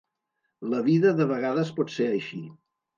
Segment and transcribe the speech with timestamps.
[0.71, 2.45] La vida de vegades pot ser així.